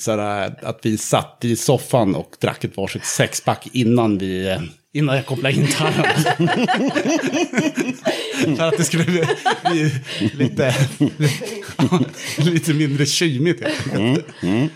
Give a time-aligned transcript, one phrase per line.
[0.00, 4.58] såhär, att vi satt i soffan och drack ett varsitt sexpack innan vi
[4.94, 6.04] innan jag kopplade in tarmen.
[8.56, 9.24] För att det skulle bli,
[9.70, 9.92] bli
[10.34, 10.74] lite,
[12.36, 13.62] lite mindre kymigt.
[13.94, 14.68] Mm, mm.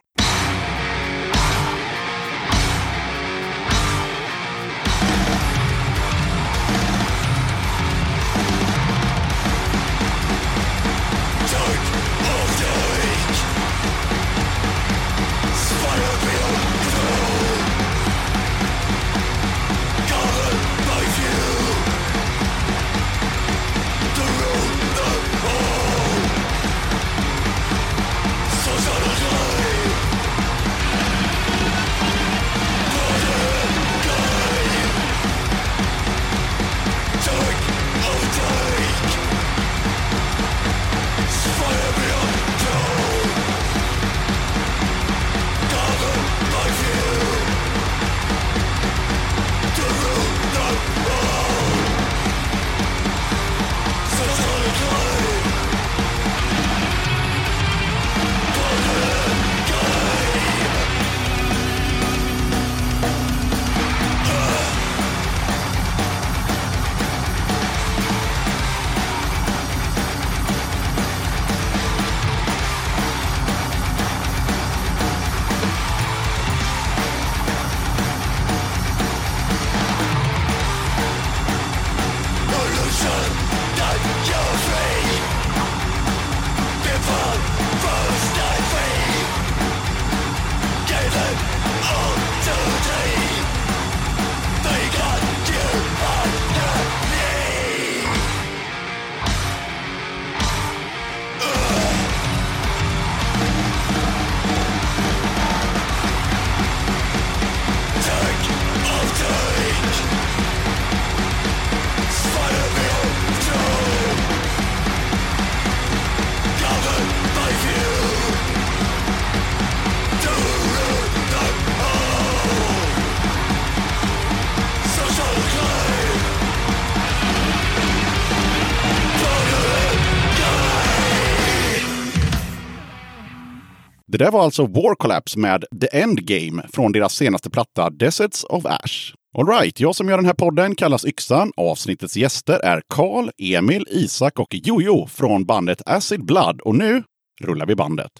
[134.13, 138.67] Det där var alltså War Collapse med The Endgame från deras senaste platta Deserts of
[138.67, 139.15] Ash.
[139.39, 141.53] Alright, jag som gör den här podden kallas Yxan.
[141.57, 146.61] Avsnittets gäster är Karl, Emil, Isak och Jojo från bandet Acid Blood.
[146.61, 147.03] Och nu
[147.41, 148.11] rullar vi bandet.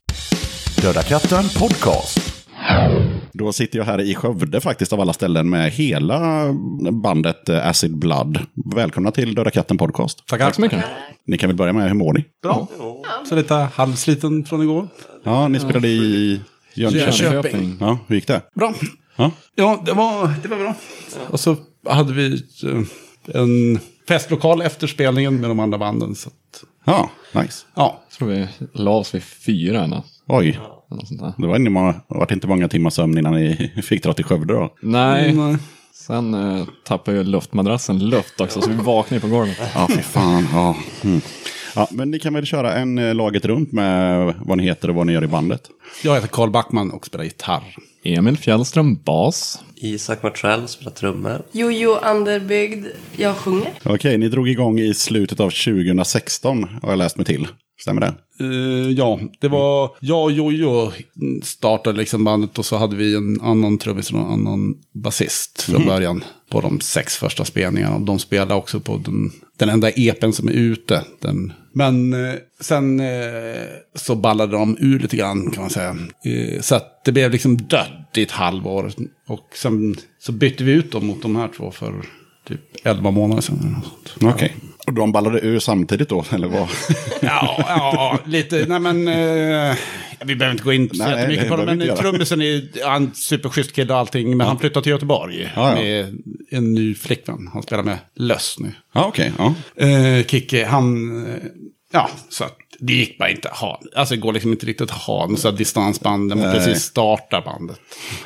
[0.83, 2.30] Döda katten podcast.
[3.33, 6.47] Då sitter jag här i Skövde faktiskt av alla ställen med hela
[6.93, 8.39] bandet eh, Acid Blood.
[8.75, 10.27] Välkomna till Döda katten podcast.
[10.27, 10.45] Tackar.
[10.45, 10.85] Tack så mycket.
[11.27, 12.25] Ni kan väl börja med hur mår ni?
[12.43, 12.69] Bra.
[13.29, 14.89] Så lite halvsliten från igår.
[15.25, 16.41] Ja, ni spelade i
[16.75, 17.15] Jönköping.
[17.33, 17.77] Jönköping.
[17.81, 18.43] Ja, hur gick det?
[18.55, 18.75] Bra.
[19.17, 19.31] Ja.
[19.55, 20.75] Ja, det var, det var bra.
[21.31, 21.57] Och så
[21.89, 22.33] hade vi
[22.65, 23.79] eh, en
[24.09, 26.15] festlokal efter spelningen med de andra banden.
[26.15, 27.67] Så att, Ja, nice.
[27.75, 30.59] ja, Jag tror vi la oss vid fyra Oj.
[31.37, 34.25] Det var, inte många, det var inte många timmar sömn innan ni fick dra till
[34.25, 34.75] Skövde då.
[34.81, 35.57] Nej, Nej.
[35.93, 39.61] sen eh, tappade ju luftmadrassen luft också så vi vaknade på golvet.
[39.75, 40.47] Ja, fy fan.
[40.53, 40.77] Ja.
[41.05, 41.21] Mm.
[41.75, 44.95] ja, men ni kan väl köra en eh, laget runt med vad ni heter och
[44.95, 45.63] vad ni gör i bandet.
[46.03, 47.77] jag heter Karl Backman och spelar gitarr.
[48.05, 49.63] Emil Fjällström, bas.
[49.77, 51.43] Isak Martrell spelar trummor.
[51.53, 53.71] Jojo Anderbygd, jag sjunger.
[53.85, 57.49] Okej, ni drog igång i slutet av 2016 har jag läst mig till.
[57.81, 58.15] Stämmer det?
[58.41, 60.93] Eh, ja, det var jag och Jojo
[61.43, 65.87] startade liksom bandet och så hade vi en annan trummis och en annan basist från
[65.87, 67.99] början på de sex första spelningarna.
[67.99, 71.05] De spelade också på den, den enda EPen som är ute.
[71.21, 73.07] Den, men eh, sen eh,
[73.95, 75.97] så ballade de ur lite grann kan man säga.
[76.61, 78.93] Så att det blev liksom dött i ett halvår.
[79.29, 81.95] Och sen så bytte vi ut dem mot de här två för
[82.49, 83.77] typ 11 månader sedan.
[84.21, 84.57] Okej.
[84.87, 86.69] Och de ballade ur samtidigt då, eller vad?
[87.23, 88.65] Ja, ja, lite.
[88.69, 89.09] Nej, men...
[89.09, 89.77] Eh,
[90.25, 91.65] vi behöver inte gå in så Nej, det på det.
[91.77, 94.37] Men trummisen är en superschysst kille och allting.
[94.37, 95.75] Men han flyttade till Göteborg Ja, ja.
[95.75, 96.19] med
[96.51, 97.51] en ny flickvän.
[97.53, 98.73] Han spelar med Löss nu.
[98.95, 99.33] Ja, okej.
[99.39, 99.55] ja.
[99.87, 101.17] Eh, Kicke, han...
[101.27, 101.35] Eh,
[101.93, 103.81] ja, så att det gick bara inte att ha.
[103.97, 106.27] Alltså det går liksom inte riktigt att ha här distansband.
[106.27, 106.55] när man Nej.
[106.55, 107.81] precis startar bandet.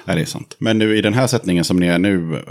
[0.05, 0.57] Nej, det är sant.
[0.59, 2.45] Men nu i den här sättningen som ni är nu,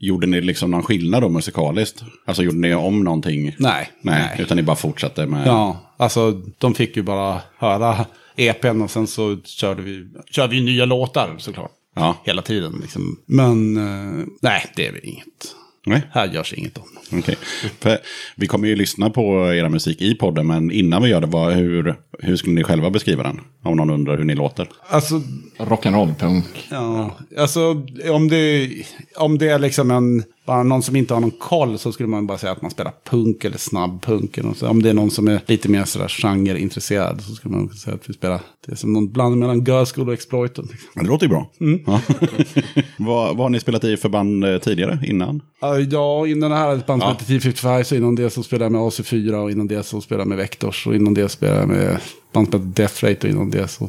[0.00, 2.02] gjorde ni liksom någon skillnad då musikaliskt?
[2.26, 3.44] Alltså gjorde ni om någonting?
[3.44, 3.56] Nej.
[3.58, 4.36] Nej, nej.
[4.38, 5.46] utan ni bara fortsatte med...
[5.46, 8.06] Ja, alltså de fick ju bara höra
[8.36, 11.70] EPn och sen så körde vi, körde vi nya låtar såklart.
[11.96, 12.16] Ja.
[12.24, 13.18] Hela tiden liksom.
[13.26, 15.54] Men eh, nej, det är väl inget.
[15.86, 16.84] Nej, Här görs inget om.
[17.18, 17.36] okej.
[17.80, 17.98] För
[18.36, 21.52] Vi kommer ju lyssna på era musik i podden, men innan vi gör det, vad,
[21.52, 23.40] hur, hur skulle ni själva beskriva den?
[23.64, 24.68] Om någon undrar hur ni låter.
[24.88, 25.20] Alltså,
[25.58, 26.44] Rock'n'roll, punk.
[26.70, 28.70] ja, alltså om det,
[29.16, 32.26] om det är liksom en, bara någon som inte har någon koll så skulle man
[32.26, 34.38] bara säga att man spelar punk eller snabbpunk.
[34.38, 34.58] Eller något.
[34.58, 37.94] Så Om det är någon som är lite mer sådär genreintresserad så skulle man säga
[37.94, 40.64] att vi spelar, det är som någon blandning mellan girl school och exploiten.
[40.70, 40.88] Liksom.
[40.94, 41.50] Men det låter ju bra.
[41.86, 42.00] Ja.
[42.98, 45.40] vad, vad har ni spelat i för band eh, tidigare, innan?
[45.60, 47.16] Ja, Ja, innan det här hade ett band som Ja.
[47.36, 50.22] hette T55, så innan det så spelade jag med AC4 och innan det så spelade
[50.22, 51.98] jag med Vectors och innan det spelade jag med
[52.40, 53.84] hette Death Rate och innan det så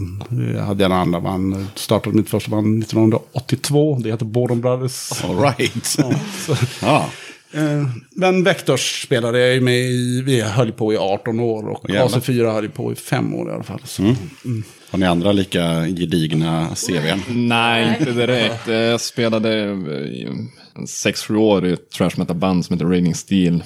[0.55, 1.65] eh, hade jag andra band.
[1.75, 5.23] Startade mitt första band 1982, det heter Borden Brothers.
[5.23, 5.85] All right.
[5.85, 6.13] Så,
[6.81, 7.09] ja.
[7.51, 11.89] eh, men Vectors spelade jag ju med i, vi höll på i 18 år och
[11.89, 12.19] Jävlar.
[12.19, 13.81] AC4 höll på i 5 år i alla fall.
[13.83, 14.15] Så.
[14.91, 17.21] Har ni andra lika gedigna CVn?
[17.29, 18.67] Nej, inte direkt.
[18.67, 23.63] Jag spelade eh, sex, sju år i ett trash metal band som heter Raging Steel.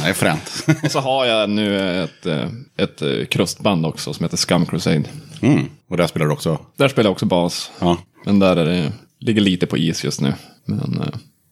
[0.00, 0.66] Nej, fränt.
[0.84, 5.04] Och så har jag nu ett, eh, ett eh, krustband också som heter Scum Crusade.
[5.40, 5.66] Mm.
[5.88, 6.58] Och där spelar du också?
[6.76, 7.70] Där spelar jag också bas.
[7.78, 7.98] Ja.
[8.24, 10.34] Men där är det, ligger lite på is just nu.
[10.64, 11.02] Men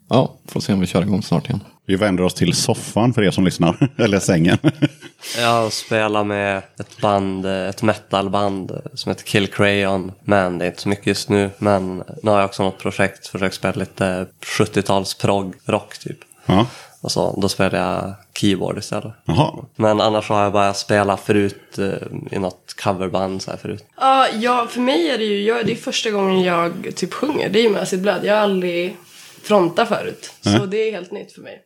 [0.09, 1.61] ja, får se om vi kör igång snart igen.
[1.86, 3.88] Vi vänder oss till soffan för er som lyssnar.
[3.96, 4.58] Eller sängen.
[5.38, 10.12] Jag spelar med ett band, ett metalband som heter Kill Crayon.
[10.22, 11.50] Men det är inte så mycket just nu.
[11.58, 14.26] Men nu har jag också något projekt, försökt spela lite
[14.58, 16.18] 70-tals prog rock typ.
[16.46, 16.66] Ja.
[17.00, 19.12] Och så, då spelar jag keyboard istället.
[19.24, 19.52] Jaha.
[19.76, 23.84] Men annars har jag bara spelat förut eh, i något coverband så här förut.
[23.96, 27.48] Ja, ja, för mig är det ju, jag, det är första gången jag typ sjunger.
[27.48, 28.24] Det är ju med Acid Blood.
[28.24, 28.96] Jag har aldrig
[29.44, 30.32] frontat förut.
[30.40, 31.60] Så det är helt nytt för mig.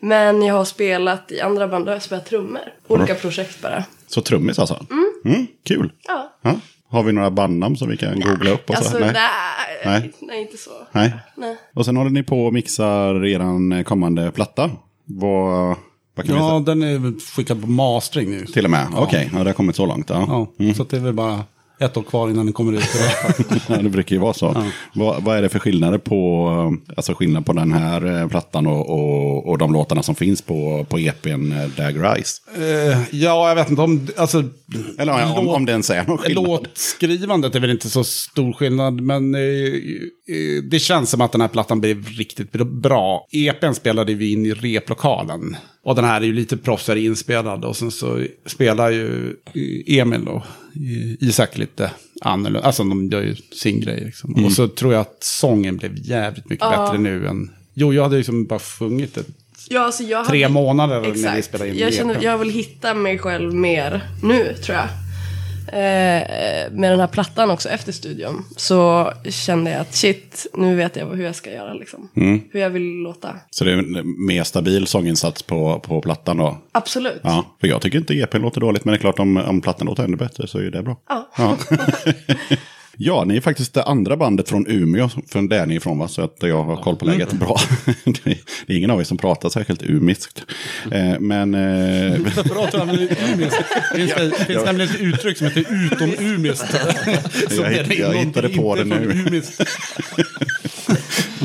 [0.00, 2.60] Men jag har spelat i andra band, då har jag spelat trummor.
[2.86, 3.84] Olika projekt bara.
[4.06, 4.86] Så trummis alltså?
[5.24, 5.46] Mm.
[5.66, 5.92] Kul.
[6.08, 6.32] Ja.
[6.42, 6.54] Ja.
[6.88, 8.70] Har vi några bandnamn som vi kan googla upp?
[8.70, 8.80] Och så?
[8.82, 9.12] Alltså, Nej.
[9.84, 10.12] nej.
[10.20, 10.40] Nej.
[10.42, 10.70] Inte så.
[10.92, 11.12] Nej.
[11.36, 11.56] Nej.
[11.74, 14.70] Och sen håller ni på och mixar eran kommande platta.
[15.04, 15.76] Vad,
[16.14, 16.60] vad kan vi Ja, säga?
[16.60, 18.46] den är skickad på mastering nu.
[18.46, 18.86] Till och med?
[18.96, 20.10] Okej, ja, det har kommit så långt.
[20.10, 20.52] Ja.
[20.56, 21.44] Ja, så att det är väl bara
[21.78, 22.84] ett år kvar innan den kommer ut.
[23.68, 24.64] Ja, det brukar ju vara så.
[24.94, 28.90] Vad, vad är det för skillnader på, alltså skillnad på den här eh, plattan och,
[28.90, 32.40] och, och de låtarna som finns på, på EPn eh, Dagger Eyes?
[32.58, 34.08] Eh, ja, jag vet inte om...
[34.16, 34.44] Alltså,
[34.98, 36.44] Eller ja, om, låt- om det ens är någon skillnad.
[36.44, 39.80] Låtskrivandet är väl inte så stor skillnad, men eh, eh,
[40.70, 43.26] det känns som att den här plattan blev riktigt bra.
[43.32, 45.56] EPn spelade vi in i replokalen.
[45.82, 47.64] Och den här är ju lite proffsigare inspelad.
[47.64, 50.36] Och sen så spelar ju eh, Emil och
[50.74, 51.90] eh, Isak lite
[52.20, 52.66] annorlunda.
[52.66, 54.44] Alltså de gör ju sin grej liksom.
[54.44, 56.84] Och så tror jag att sången blev jävligt mycket Ja.
[56.84, 57.50] bättre nu än...
[57.74, 59.26] Jo, jag hade liksom bara sjungit ett
[59.68, 61.44] Ja, alltså jag tre hade- månader när vi Exakt.
[61.44, 62.24] spelade in Jag känner, EPn.
[62.24, 64.88] jag vill hitta mig själv mer nu, tror jag.
[65.68, 68.44] Eh, med den här plattan också efter studion.
[68.56, 72.08] Så kände jag att shit, nu vet jag hur jag ska göra liksom.
[72.16, 72.40] Mm.
[72.52, 73.28] Hur jag vill låta.
[73.50, 76.58] Så det är en mer stabil sånginsats på, på plattan då?
[76.72, 77.20] Absolut.
[77.22, 79.86] Ja, för jag tycker inte EP låter dåligt, men det är klart om, om plattan
[79.86, 80.96] låter ännu bättre så är det bra.
[81.08, 81.28] Ja.
[81.38, 81.56] Ja.
[82.96, 86.08] ja, ni är faktiskt det andra bandet från Umeå, från där ni är ifrån va?
[86.08, 87.56] Så att jag har koll på läget bra.
[88.04, 88.30] det
[88.66, 90.44] är ingen av er som pratar särskilt umiskt.
[90.92, 91.54] Eh, men...
[91.54, 91.60] Eh,
[92.72, 93.64] du använder umiskt.
[93.92, 96.70] Det finns, det finns nämligen ett uttryck som heter utomumiskt.
[97.48, 99.42] Som Jag jag hittade på det nu.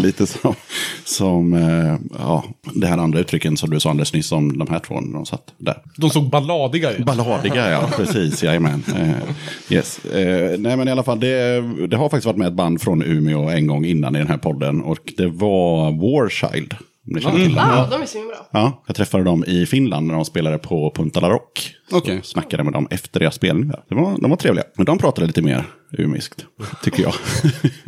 [0.01, 0.55] Lite som,
[1.03, 2.43] som eh, ja,
[2.73, 5.25] det här andra uttrycken som du sa alldeles nyss om de här två när de
[5.25, 5.77] satt där.
[5.97, 7.05] De såg balladiga ut.
[7.05, 7.89] Balladiga, ja.
[7.97, 8.83] Precis, jajamän.
[8.95, 10.05] Eh, yes.
[10.05, 13.03] eh, nej, men i alla fall, det, det har faktiskt varit med ett band från
[13.03, 14.81] Umeå en gång innan i den här podden.
[14.81, 16.75] Och det var Warchild.
[17.11, 17.65] Om ni känner till dem.
[17.69, 18.35] Ah, de är svinbra.
[18.51, 21.75] Ja, jag träffade dem i Finland när de spelade på Punta La Rock.
[21.91, 22.19] Okej.
[22.23, 23.67] Så Snackade med dem efter deras spelning.
[23.67, 23.83] där.
[23.89, 24.65] Det var, de var trevliga.
[24.75, 25.63] Men de pratade lite mer
[25.97, 26.45] umiskt,
[26.83, 27.13] tycker jag.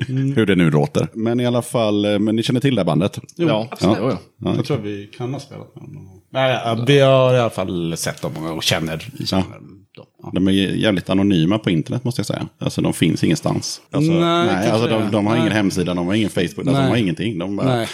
[0.35, 1.07] Hur det nu låter.
[1.13, 3.19] Men i alla fall, eh, men ni känner till det här bandet?
[3.35, 3.97] Ja, absolut.
[4.01, 4.55] Jo, ja.
[4.55, 6.21] Jag tror vi kan ha spelat med dem.
[6.31, 8.97] Nej, ja, vi har i alla fall sett dem och känner,
[9.31, 9.79] dem.
[10.23, 10.31] Ja.
[10.33, 12.47] De är jävligt anonyma på internet måste jag säga.
[12.59, 13.81] Alltså de finns ingenstans.
[13.91, 15.09] Alltså, Nej, nej, kanske alltså, de, det.
[15.11, 15.41] de har Nej.
[15.41, 16.89] ingen hemsida, de har ingen Facebook, alltså, de Nej.
[16.89, 17.39] har ingenting.
[17.39, 17.87] De bara, Nej.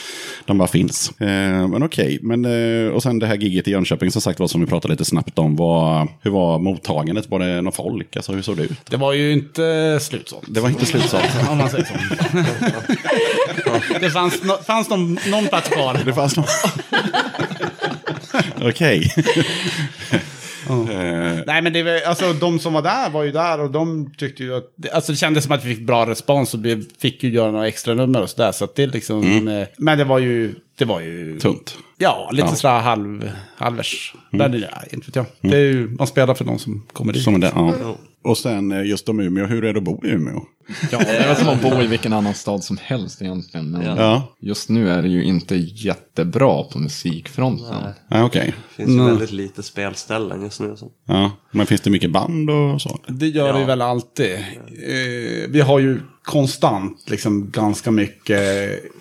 [0.49, 1.21] De bara finns.
[1.21, 4.47] Eh, men okej, men eh, och sen det här giget i Jönköping som sagt var
[4.47, 5.55] som vi pratade lite snabbt om.
[5.55, 7.29] Var, hur var mottagandet?
[7.29, 8.15] Var det någon folk?
[8.15, 8.89] Alltså hur såg det ut?
[8.89, 10.45] Det var ju inte slutsålt.
[10.47, 11.29] Det var inte slutsålt.
[11.49, 11.93] Om man säger så.
[13.99, 15.99] det fanns, no, fanns någon, någon plats kvar.
[16.05, 16.45] Det fanns någon...
[18.69, 19.13] Okej.
[20.69, 24.13] Eh, Nej, men det var, alltså, de som var där var ju där och de
[24.17, 24.63] tyckte ju att...
[24.93, 27.67] Alltså det kändes som att vi fick bra respons och vi fick ju göra några
[27.67, 28.51] extra nummer och sådär.
[28.51, 29.47] Så att det liksom...
[29.47, 30.55] eh, Men det var ju...
[30.77, 31.39] Det var ju...
[31.39, 31.77] Tunt.
[31.97, 32.55] Ja, lite Ja.
[32.55, 34.13] sådär halv, halvers.
[34.29, 35.25] Men, ja, inte vet jag.
[35.41, 37.23] Det är ju, man spelar för de som kommer dit.
[37.23, 37.73] Som det, ja.
[38.23, 40.41] Och sen eh, just om Umeå, hur är det att bo i Umeå?
[40.91, 43.71] Ja, det är som att bo i vilken annan stad som helst egentligen.
[43.71, 47.75] Men Ja, just nu är det ju inte jättebra på musikfronten.
[48.07, 48.53] ja okej.
[48.69, 50.75] Det finns ju väldigt lite spelställen just nu.
[50.77, 50.91] Så.
[51.07, 51.31] Ja.
[51.51, 52.99] Men finns det mycket band och så?
[53.07, 54.33] Det gör det väl alltid.
[54.35, 58.39] Eh, vi har ju konstant liksom ganska mycket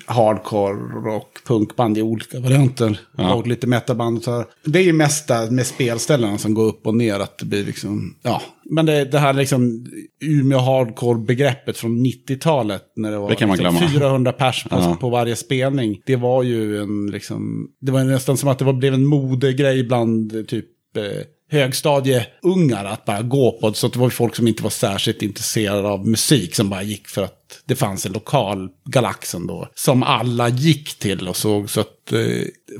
[0.09, 3.00] hardcore och punkband i olika varianter.
[3.35, 4.45] Och lite metaband och så här.
[4.65, 7.21] Det är ju mest där med spelställena som går upp och ner.
[7.21, 8.43] Att det blir liksom, ja.
[8.71, 9.87] Men det, det här liksom
[10.25, 12.83] Umeå hardcore-begreppet från 90-talet.
[12.97, 13.88] När det var Det liksom glömma.
[13.88, 14.97] 400 pers på, Ja.
[15.00, 16.00] på varje spelning.
[16.07, 19.85] Det var ju en liksom, det var nästan som att det var, blev en modegrej
[19.85, 21.03] bland typ eh,
[21.50, 23.73] högstadieungar att bara gå på.
[23.73, 27.23] Så det var folk som inte var särskilt intresserade av musik som bara gick för
[27.23, 29.69] att det fanns en lokal galaxen då.
[29.75, 32.21] Som alla gick till och såg så att eh,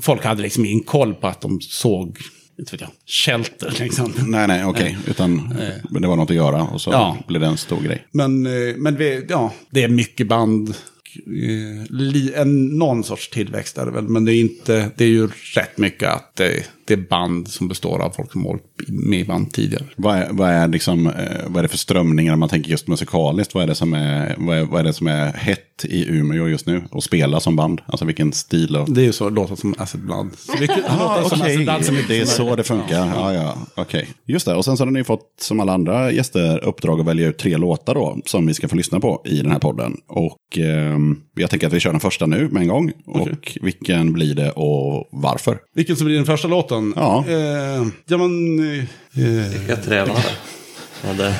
[0.01, 2.17] folk hade liksom ingen koll på att de såg,
[2.59, 2.89] inte vet jag,
[3.25, 4.13] Shelter liksom.
[4.27, 4.97] Nej, nej, okej.
[5.07, 5.57] Utan
[5.89, 7.17] men det var något att göra och så Ja.
[7.27, 8.07] blev det en stor grej.
[8.11, 10.75] Men, eh, men vi, ja, det är mycket band.
[11.15, 14.07] Eh, li, en, någon sorts tillväxt är det väl.
[14.07, 17.67] Men det är, inte, det är ju rätt mycket att det, det är band som
[17.67, 19.83] består av folk som har varit med i band tidigare.
[19.95, 22.87] Vad är, vad, är liksom, eh, vad är det för strömningar om man tänker just
[22.87, 23.53] musikaliskt?
[23.53, 26.47] Vad är det som är, vad är, vad är, det som är hett i Umeå
[26.47, 26.83] just nu?
[26.91, 27.81] Och spela som band?
[27.85, 28.75] Alltså vilken stil?
[28.75, 28.91] Och...
[28.91, 30.29] Det är ju så låtar som Acid Blood.
[30.59, 31.41] Vilket Ah, som.
[31.41, 33.07] Acid Det är så det funkar.
[33.15, 33.57] Ja, ja.
[33.75, 34.07] Okej.
[34.25, 34.55] Just det.
[34.55, 37.57] Och sen så har ni fått, som alla andra gäster, uppdrag att välja ut tre
[37.57, 39.97] låtar då, som vi ska få lyssna på i den här podden.
[40.07, 42.91] Och ehm, jag tänker att vi kör den första nu med en gång.
[43.05, 45.59] Och vilken blir det och varför?
[45.75, 46.93] Vilken som blir den första låten?
[46.95, 47.25] Ja.
[47.27, 48.59] Eh, ja, men...
[48.59, 50.58] Eh, eh, tre var det?
[51.03, 51.35] Ja, det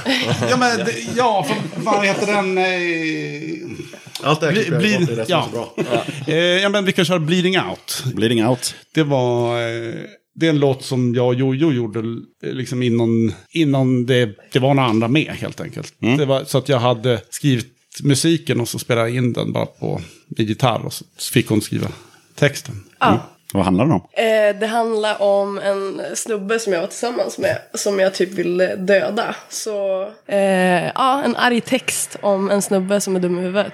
[0.50, 0.78] ja, men...
[0.78, 2.58] det- Ja, för, vad heter den?
[2.58, 3.78] Eh,
[4.24, 5.50] Allt det bli, bli, ja.
[6.28, 8.04] Eh, ja, men vi kan köra Bleeding Out.
[8.14, 8.76] Bleeding Out.
[8.94, 9.62] Det var...
[9.62, 9.94] Eh,
[10.36, 12.00] det är en låt som jag och Jojo gjorde
[12.44, 15.94] eh, liksom innan, innan det, det var några andra med helt enkelt.
[16.18, 17.68] Det var, så att jag hade skrivit
[18.04, 21.62] musiken och så spelade jag in den bara på med gitarr och så fick hon
[21.62, 21.88] skriva
[22.36, 22.84] texten.
[23.00, 23.30] Ja.
[23.54, 24.02] Vad handlar den om?
[24.14, 27.58] Eh, det handlar om en snubbe som jag var tillsammans med.
[27.74, 29.36] Som jag typ ville döda.
[29.50, 33.74] Så, eh, ja, en arg text om en snubbe som är dum i huvudet.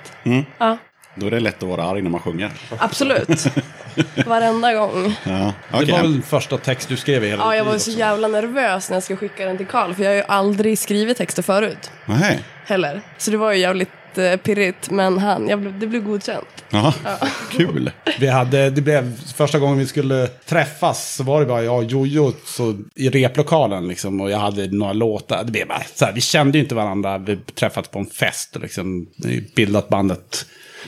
[0.57, 0.77] Ja,
[1.15, 2.51] Då är det lätt att vara arg när man sjunger.
[2.79, 3.43] absolut.
[4.25, 5.15] Varenda gång.
[5.23, 5.31] Ja.
[5.71, 5.91] Det Okej.
[5.91, 7.99] var väl första text du skrev i hela Ja, jag var liv så också.
[7.99, 9.93] jävla nervös när jag skulle skicka den till Karl.
[9.93, 11.91] För jag har ju aldrig skrivit texter förut.
[12.05, 12.39] Nej.
[12.65, 13.01] Heller.
[13.17, 16.63] Så det var ju jävligt eh, pirrigt, men han, jag blev, det blev godkänt.
[16.69, 16.93] Jaha,
[17.51, 17.91] kul.
[18.19, 21.83] Vi hade, det blev första gången vi skulle träffas så var det bara jag och
[21.83, 24.21] Jojo så, i replokalen liksom.
[24.21, 25.43] Och jag hade några låtar.
[25.43, 27.17] Det blev bara så här, vi kände ju inte varandra.
[27.17, 29.07] Vi träffats på en fest liksom
[29.55, 30.45] bildat bandet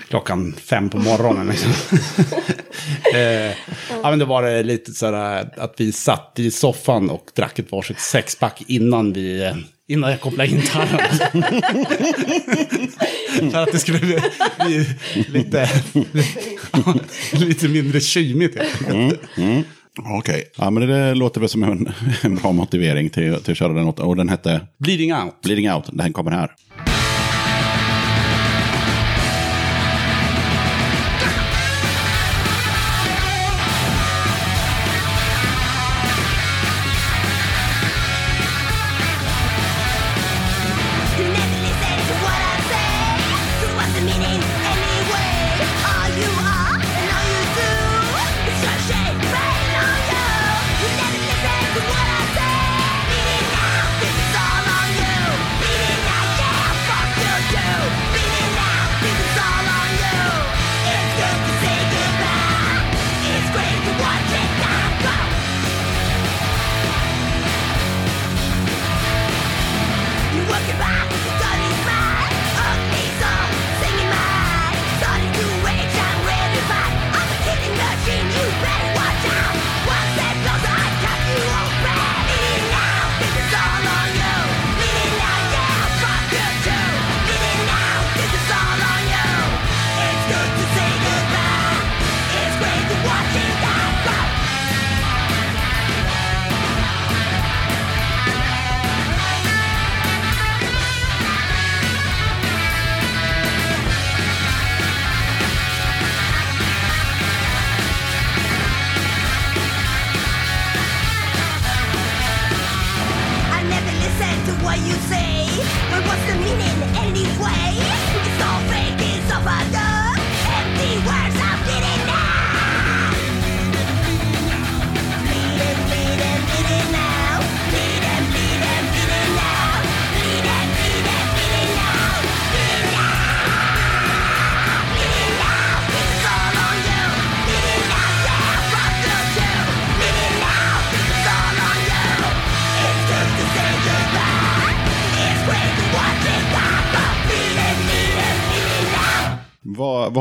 [0.10, 1.48] klockan fem på morgonen.
[1.48, 1.72] Liksom.
[3.16, 3.22] eh,
[4.04, 7.60] ja, men då var det lite så här att vi satt i soffan och drack
[7.60, 9.44] ett varsitt sexpack innan vi...
[9.46, 9.56] eh,
[9.90, 11.00] Innan jag kopplade in gitarren.
[13.52, 14.18] För att det skulle bli,
[14.66, 14.86] bli
[15.30, 15.70] lite,
[17.34, 18.58] lite mindre kymigt.
[18.58, 19.22] helt enkelt.
[20.20, 23.74] Okej, ja, men det låter väl som en, en bra motivering till, till att köra
[23.74, 24.06] den låten.
[24.06, 25.42] Och den hette Bleeding out.
[25.44, 25.86] Bleeding Out.
[25.92, 26.52] Den kommer här.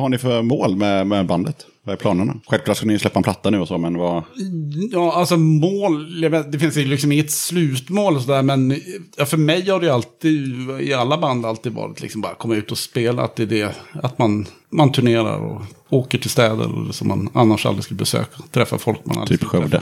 [0.07, 1.67] Har ni för mål med, med bandet?
[1.85, 2.35] Vad är planerna?
[2.47, 4.23] Självklart ska ni släppa en platta nu och så, men vad...
[4.93, 8.81] Ja, alltså mål, vet, det finns liksom inget slutmål och sådär, men
[9.27, 12.79] för mig har det alltid, i alla band alltid varit liksom bara komma ut och
[12.79, 17.31] spela, att det är det, att man, man turnerar och åker till städer som man
[17.35, 19.81] annars aldrig skulle besöka, träffa folk man aldrig Typ Skövde.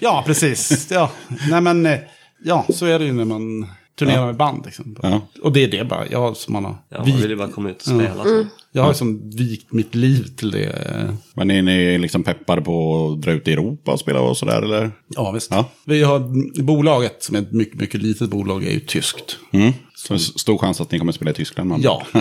[0.00, 0.88] Ja, precis.
[0.90, 1.10] Ja,
[1.50, 1.98] nej men, eh,
[2.44, 3.66] ja, så är det ju när man
[3.98, 4.96] turnerar med band liksom.
[5.02, 5.20] Ja.
[5.42, 7.48] Och det är det bara, jag som man har Ja, man vikt, vill ju bara
[7.48, 8.24] komma ut och spela.
[8.24, 8.46] så.
[8.72, 11.16] jag har som vikt mitt liv till det.
[11.34, 14.62] Men är ni liksom peppade på att dra ut i Europa och spela och sådär,
[14.62, 14.90] eller?
[15.08, 15.50] Ja, visst.
[15.50, 15.70] Ja.
[15.84, 16.18] Vi har
[16.62, 19.38] bolaget, som är ett mycket, mycket litet bolag, är ju tyskt.
[19.52, 19.72] Mm.
[19.94, 21.68] Så stor chans att ni kommer att spela i Tyskland.
[21.68, 21.80] Man.
[21.82, 22.02] Ja,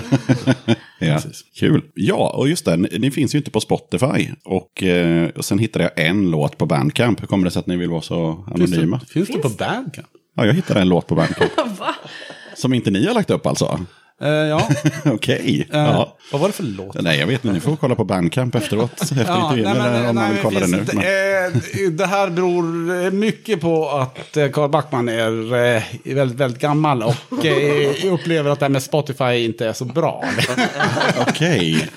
[0.99, 1.13] ja.
[1.13, 1.45] precis.
[1.55, 1.81] Kul.
[1.93, 4.29] Ja, och just det, ni, ni finns ju inte på Spotify.
[4.45, 7.21] Och, eh, och sen hittade jag en låt på Bandcamp.
[7.21, 8.99] Hur kommer det sig att ni vill vara så finns anonyma?
[8.99, 10.07] det, finns det på Bandcamp?
[10.35, 11.51] Ja, jag hittade en låt på Bandcamp.
[12.55, 13.79] Som inte ni har lagt upp alltså?
[14.21, 14.69] Eh, ja.
[15.05, 15.67] Okej.
[15.73, 16.17] Eh, Ja.
[16.31, 17.01] Vad var det för låt?
[17.01, 17.53] Nej, jag vet inte.
[17.53, 18.91] Ni får kolla på Bandcamp efteråt.
[19.01, 20.77] Efter intervjun, eller om man vill kolla det nu.
[20.77, 22.65] eh, det här beror
[23.05, 27.15] eh, mycket på att eh, Carl Backman är eh, väldigt, väldigt gammal och
[28.13, 30.23] upplever att det här med Spotify inte är så bra.
[31.27, 31.89] Okej.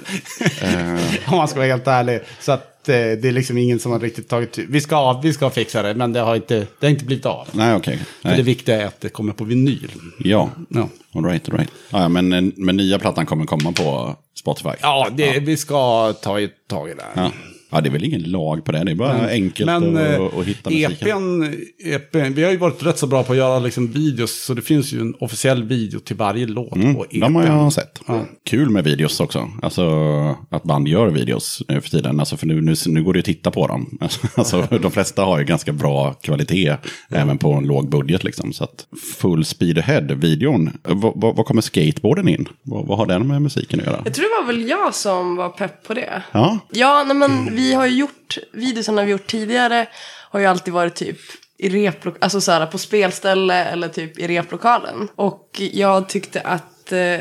[1.27, 2.21] Om man ska vara helt ärlig.
[2.41, 4.59] Så att det är liksom ingen som har riktigt tagit...
[4.59, 7.49] Vi ska, vi ska fixa det, men det har inte, det har inte blivit av.
[7.53, 7.99] Nej, okej.
[8.23, 9.91] För det viktiga är att det kommer på vinyl.
[10.19, 11.71] Ja, Ja, all right, all right.
[11.91, 14.71] Ja, ja, men, eh, men nya plattan kommer komma på Spotify?
[14.81, 17.05] ja, det, vi ska ta ett tag i det.
[17.15, 17.31] Ja.
[17.73, 18.85] Ja, det är väl ingen lag på det.
[18.85, 21.09] Det är bara enkelt Men att, eh, att hitta musiken.
[21.09, 21.55] EPn,
[21.85, 24.45] EPn, vi har ju varit rätt så bra på att göra liksom videos.
[24.45, 27.21] Så det finns ju en officiell video till varje låt på Mm, EPn.
[27.21, 28.01] de har jag sett.
[28.51, 29.49] Kul med videos också.
[29.63, 29.83] Alltså
[30.51, 32.21] att band gör videos nu för tiden.
[32.21, 33.99] Alltså, för nu, nu, nu går det att titta på dem.
[34.35, 36.77] Alltså, de flesta har ju ganska bra kvalitet.
[37.11, 38.53] Även på en låg budget liksom.
[38.53, 40.71] Så att full speed ahead-videon.
[41.15, 42.49] Vad, kommer skateboarden in?
[42.63, 44.03] Vad, har den med musiken att göra?
[44.05, 46.23] Jag tror det var väl jag som var pepp på det.
[46.33, 49.87] Ja, Ja, nej, men vi har ju gjort, videorna vi gjort tidigare
[50.31, 51.19] har ju alltid varit typ
[51.59, 55.09] i replok- alltså så här, på spelställe eller typ i replokalen.
[55.17, 57.21] Och jag tyckte att eh,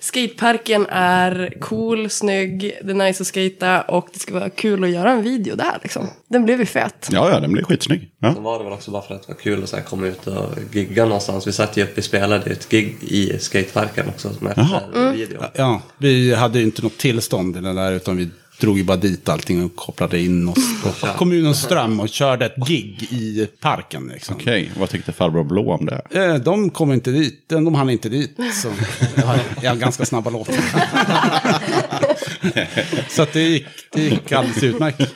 [0.00, 4.90] skateparken är cool, snygg, det är nice att skata och det ska vara kul att
[4.90, 6.08] göra en video där liksom.
[6.28, 7.08] Den blev ju fet.
[7.12, 8.10] Ja, ja, den blir skitsnygg.
[8.18, 8.34] Ja.
[8.34, 10.06] Sen var det väl också bara för att det var kul att så här komma
[10.06, 11.46] ut och gigga någonstans.
[11.46, 15.12] Vi satt ju upp, vi spelade ett gig i skateparken också som efter Mm.
[15.12, 15.42] video.
[15.54, 18.96] Ja, vi hade ju inte något tillstånd i den där, utan vi drog ju bara
[18.96, 24.10] dit allting och kopplade in oss på kommunens ström och körde ett gig i parken.
[24.14, 24.36] Liksom.
[24.36, 26.02] Okej, vad tyckte farbror Blå om det?
[26.10, 28.36] Eh, De kom inte dit, de hann inte dit.
[28.62, 28.68] Så
[29.62, 30.54] jag har ganska snabba låtar.
[33.08, 35.14] så att det, gick, det gick alldeles utmärkt.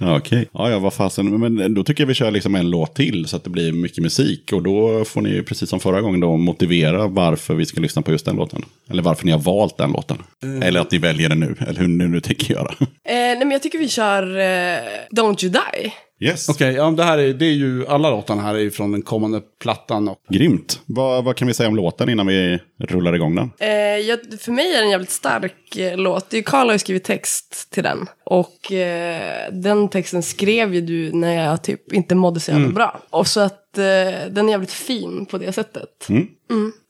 [0.00, 1.40] Ja, Okej, ja, ja, vad fasen.
[1.40, 4.02] Men då tycker jag vi kör liksom en låt till så att det blir mycket
[4.02, 4.52] musik.
[4.52, 8.10] Och då får ni, precis som förra gången, då motivera varför vi ska lyssna på
[8.10, 8.64] just den låten.
[8.90, 10.18] Eller varför ni har valt den låten.
[10.62, 12.74] Eller att ni väljer den nu, eller hur ni nu tänker göra.
[12.80, 14.78] Eh, nej men jag tycker vi kör eh,
[15.10, 15.92] Don't You Die.
[16.20, 18.92] Yes, Okej, ja, det här är, det är ju, alla låtarna här är ju från
[18.92, 20.08] den kommande plattan.
[20.08, 20.80] Och, grymt.
[20.86, 23.50] Vad, vad kan vi säga om låten innan vi rullar igång den?
[23.58, 26.30] Eh, jag, för mig är det en jävligt stark eh, låt.
[26.30, 28.06] Det är ju Carl har ju skrivit text till den.
[28.24, 33.00] Och eh, den texten skrev ju du när jag typ inte mådde så jävla bra.
[33.10, 33.84] Och så att eh,
[34.30, 36.06] den är jävligt fin på det sättet.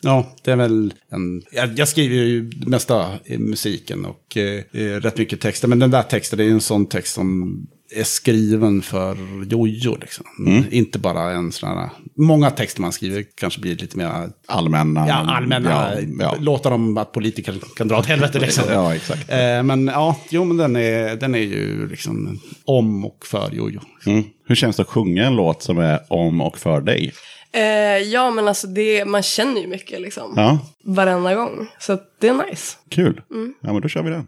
[0.03, 1.43] ja, det är väl en...
[1.53, 5.69] Jag, jag skriver ju mesta i musiken och eh, eh, rätt mycket texter.
[5.69, 9.17] Men den där texten, det är ju en sån text som är skriven för
[9.51, 9.97] Jojo.
[10.01, 10.27] Liksom.
[10.71, 11.91] Inte bara en sån här...
[12.17, 15.09] Många texter man skriver kanske blir lite mer Allmänna...
[15.09, 15.71] ja, allmänna.
[15.71, 16.35] Ja, ja.
[16.41, 18.39] Låtar om att politiker kan dra åt helvete.
[18.39, 18.65] Liksom.
[18.73, 19.31] Ja, exakt.
[19.31, 23.81] Eh, men ja, jo, men den är, den är ju liksom om och för Jojo.
[24.07, 24.25] Mm.
[24.47, 27.13] Hur känns det att sjunga en låt som är om och för dig?
[27.53, 27.63] Eh,
[27.99, 30.33] ja men alltså det, man känner ju mycket liksom.
[30.37, 31.69] Ja, Varenda gång.
[31.79, 32.77] Så det är nice.
[32.89, 33.21] kul.
[33.61, 34.27] Ja, men då kör vi den.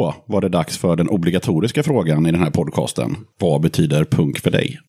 [0.00, 3.16] Då var det dags för den obligatoriska frågan i den här podcasten.
[3.38, 4.78] Vad betyder punk för dig?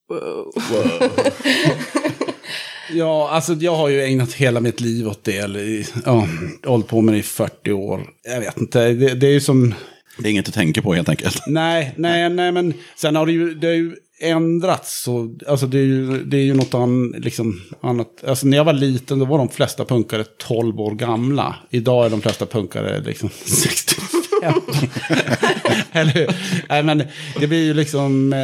[2.93, 5.37] Ja, alltså jag har ju ägnat hela mitt liv åt det.
[5.37, 6.27] Eller, ja,
[6.65, 8.01] hållit på med det i 40 år.
[8.23, 9.73] Jag vet inte, det, det är ju som...
[10.17, 11.43] Det är inget du tänker på helt enkelt.
[11.47, 15.85] Nej, nej, nej, men sen har det ju, det ju ändrats så, alltså det är
[15.85, 18.23] ju, det är ju något an, liksom, annat.
[18.27, 21.55] Alltså när jag var liten då var de flesta punkare 12 år gamla.
[21.69, 24.00] Idag är de flesta punkare liksom 65.
[25.91, 26.27] Eller hur?
[26.69, 27.03] Nej men
[27.39, 28.39] det blir ju liksom, eh,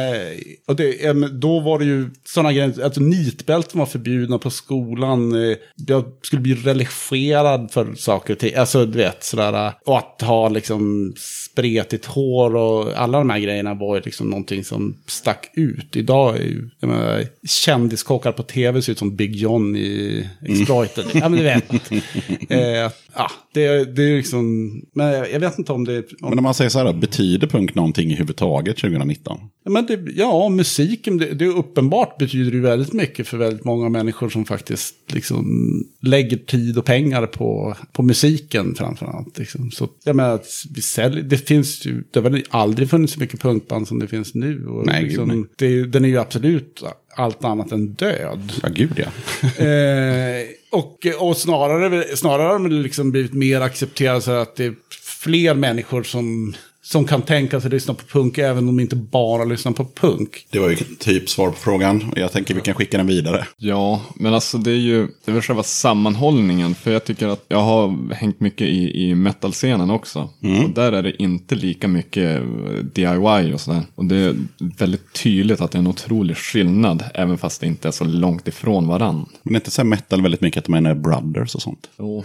[0.66, 5.50] och det, då var det ju sådana grejer, alltså nitbälten var förbjudna på skolan.
[5.50, 5.56] eh,
[5.86, 9.66] Jag skulle bli religerad för saker och ting, alltså du vet sådär.
[9.66, 14.30] eh, Och att ha liksom spretigt hår och alla de här grejerna var ju liksom
[14.30, 15.96] någonting som stack ut.
[15.96, 21.04] Idag är ju, jag menar, kändiskockar på tv ser ut som Big John i Exploited.
[21.14, 21.64] Ja men du vet.
[22.50, 25.98] Eh, ja, det, det är liksom, men jag jag vet inte om det...
[26.22, 29.40] Om, Men om man säger så här, betyder punk någonting överhuvudtaget 2019?
[29.68, 33.88] men det, ja, musiken, det, det är uppenbart betyder ju väldigt mycket för väldigt många
[33.88, 35.44] människor som faktiskt liksom
[36.02, 39.38] lägger tid och pengar på, på musiken framförallt.
[39.38, 39.70] Liksom.
[39.70, 43.20] Så jag menar, att vi säljer, det finns ju, det har väl aldrig funnits så
[43.20, 44.66] mycket punkband som det finns nu.
[44.66, 45.46] Och Nej, liksom, gud, nej.
[45.56, 46.82] Det, den är ju absolut
[47.18, 48.52] allt annat än död.
[48.62, 49.08] Ja, gud ja.
[49.64, 54.74] Eh, och, och snarare, snarare har det liksom blivit mer accepterat så att det
[55.20, 56.54] fler människor som,
[56.90, 59.84] som kan tänka sig att lyssna på punk även om de inte bara lyssnar på
[59.84, 60.46] punk.
[60.50, 62.08] Det var ju typ svar på frågan.
[62.12, 63.46] Och jag tänker vi kan skicka den vidare.
[63.56, 66.74] Ja, men alltså det är ju det är väl själva sammanhållningen.
[66.74, 70.28] För jag tycker att jag har hängt mycket i, i metal-scenen också.
[70.64, 72.42] Och där är det inte lika mycket
[72.94, 73.82] DIY och sådär.
[73.94, 74.36] Och det är
[74.78, 77.04] väldigt tydligt att det är en otrolig skillnad.
[77.14, 79.26] Även fast det inte är så långt ifrån varann.
[79.42, 81.90] Men det är inte så här metal väldigt mycket att man är brothers och sånt.
[81.98, 82.24] Jo,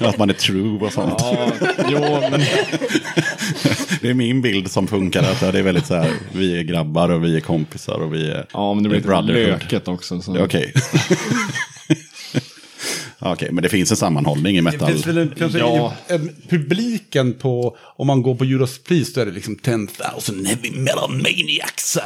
[0.00, 1.14] Att man är true och sånt.
[1.18, 1.52] ja,
[1.90, 2.00] jo,
[2.30, 2.40] men
[4.00, 5.22] Det är min bild som funkar.
[5.22, 8.30] Att det är väldigt så här, vi är grabbar och vi är kompisar och vi
[8.30, 8.46] är...
[8.52, 10.20] Ja, men det blir lite löket också.
[10.20, 10.34] Så.
[13.18, 13.48] Okej.
[13.52, 14.88] Men det finns en sammanhållning i Det metal.
[14.92, 15.94] finns väl en, Ja.
[16.08, 20.46] en, en, publiken på, om man går på Judas Priest, då är det liksom 10,000
[20.46, 21.98] heavy metal maniacs.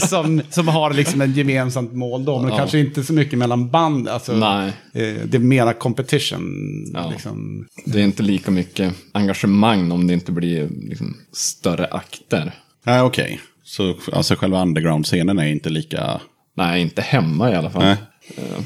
[0.08, 2.56] Som, som har liksom en gemensamt mål då, men Ja.
[2.58, 4.08] kanske inte så mycket mellan band.
[4.08, 4.68] Alltså, Nej.
[4.92, 6.90] eh, det är mera competition.
[6.94, 7.10] Ja.
[7.10, 7.66] Liksom.
[7.84, 12.52] Det är inte lika mycket engagemang om det inte blir liksom, större akter.
[12.86, 13.40] Nej, okej.
[13.64, 16.20] Så alltså, själva underground-scenen är inte lika...
[16.56, 17.82] Nej, inte hemma i alla fall.
[17.82, 17.96] Nej.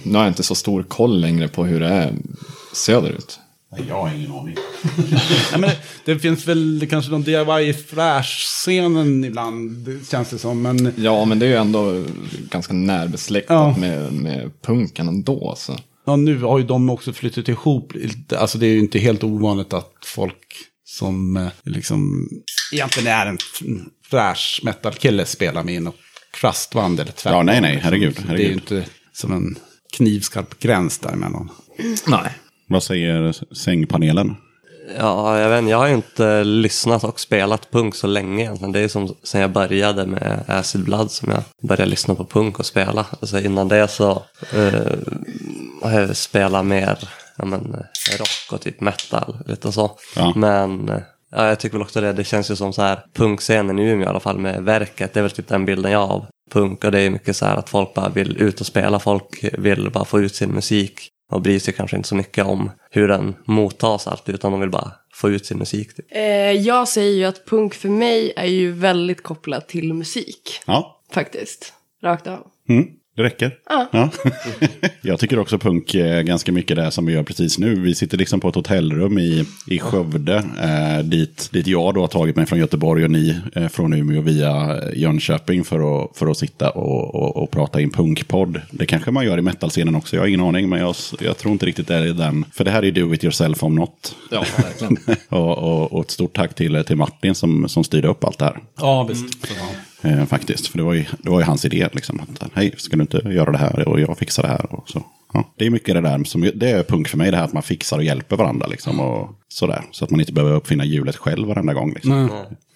[0.02, 2.14] Nu har jag inte så stor koll längre på hur det är
[2.74, 3.38] söderut.
[3.88, 4.54] Jag har ingen aning.
[5.52, 10.62] Ja, men det, det finns väl kanske någon DIY Flash-scenen ibland, det känns det som.
[10.62, 12.04] Men Ja, men det är ju ändå
[12.50, 13.76] ganska närbesläktat Ja.
[13.80, 15.54] med, med punken ändå.
[15.58, 15.76] Så.
[16.06, 17.92] ja, nu har ju de också flyttat ihop.
[18.38, 20.46] Alltså det är ju inte helt ovanligt att folk
[20.84, 22.28] som eh, liksom
[22.72, 23.38] egentligen är en
[24.10, 25.96] Flash metal-kille spelar med i något
[26.30, 27.36] krastband eller tvärtom.
[27.36, 27.84] Ja, nej, nej, liksom.
[27.84, 28.46] herregud, Det är herregud.
[28.48, 28.84] ju inte
[29.18, 29.58] som en
[29.96, 31.50] knivskarp gräns däremellan.
[32.06, 32.30] Nej.
[32.68, 34.36] Vad säger sängpanelen?
[34.98, 38.72] Ja, jag vet inte, jag har ju inte lyssnat och spelat punk så länge egentligen.
[38.72, 42.58] Det är som sen jag började med Acid Blood som jag började lyssna på punk
[42.58, 43.06] och spela.
[43.20, 44.10] Alltså innan det så
[44.54, 44.98] eh,
[45.82, 47.76] har jag spelat mer ja, men,
[48.18, 49.90] rock och typ metal, lite så.
[50.16, 50.32] Ja.
[50.36, 51.00] Men eh,
[51.30, 54.06] ja, jag tycker väl också det, det känns ju som så här punkscenen i Umeå
[54.06, 55.14] i alla fall med verket.
[55.14, 57.46] Det är väl typ den bilden jag har av punk och det är mycket så
[57.46, 58.98] här att folk bara vill ut och spela.
[58.98, 62.70] Folk vill bara få ut sin musik och bryr sig kanske inte så mycket om
[62.90, 65.96] hur den mottas alltid utan de vill bara få ut sin musik.
[65.96, 66.06] Typ.
[66.10, 70.60] Eh, jag säger ju att punk för mig är ju väldigt kopplat till musik.
[70.66, 71.72] Ja, Faktiskt.
[72.02, 72.46] Rakt av.
[72.68, 73.54] mm, det räcker.
[73.90, 74.10] Ja.
[75.02, 77.74] jag tycker också punk är ganska mycket det som vi gör precis nu.
[77.74, 80.36] Vi sitter liksom på ett hotellrum i, i Skövde.
[80.62, 84.20] Eh, dit, dit jag då har tagit mig från Göteborg och ni eh, från Umeå
[84.20, 88.60] via Jönköping för att, för att sitta och, och, och prata i en punkpodd.
[88.70, 90.68] Det kanske man gör i metalscenen också, jag har ingen aning.
[90.68, 92.44] Men jag, jag tror inte riktigt det är den.
[92.52, 94.14] För det här är ju do it yourself om något.
[94.30, 94.96] Ja, verkligen.
[95.28, 98.44] och, och, och ett stort tack till, till Martin som, som styrde upp allt det
[98.44, 98.58] här.
[98.76, 99.48] Ja, visst.
[100.02, 101.88] Eh, faktiskt, för det var, ju, det var ju hans idé.
[101.92, 102.20] Liksom,
[102.54, 104.74] Hej, ska du inte göra det här och jag fixar det här.
[104.74, 105.02] Och så.
[105.32, 107.52] Ja, det är mycket det där som det är punk för mig, det här att
[107.52, 108.66] man fixar och hjälper varandra.
[108.66, 111.92] Liksom, och sådär, så att man inte behöver uppfinna hjulet själv varenda gång.
[111.94, 112.30] Liksom.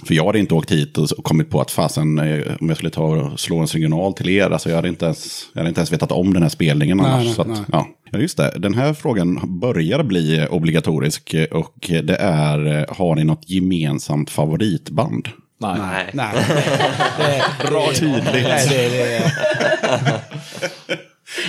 [0.05, 2.91] För jag hade inte åkt hit och kommit på att fasen, eh, om jag skulle
[2.91, 5.81] ta och slå en signal till er, alltså jag hade inte ens, jag hade inte
[5.81, 7.25] ens vetat om den här spelningen Nej, annars.
[7.25, 7.59] nej, så att, nej.
[7.73, 7.89] Ja.
[8.11, 8.53] ja, just det.
[8.59, 14.31] Den här frågan börjar bli obligatorisk eh, och det är, eh, har ni något gemensamt
[14.31, 15.29] favoritband?
[15.63, 16.11] Nej.
[16.13, 16.29] Nej.
[16.35, 16.35] Nej.
[17.61, 18.25] Det, Bra tydligt.
[18.25, 20.23] nej, det, det,